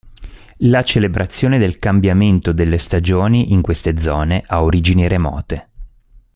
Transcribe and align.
La 0.65 0.81
celebrazione 0.81 1.59
del 1.59 1.77
cambiamento 1.77 2.53
delle 2.53 2.79
stagioni 2.79 3.53
in 3.53 3.61
queste 3.61 3.99
zone 3.99 4.41
ha 4.47 4.63
origini 4.63 5.07
remote. 5.07 5.69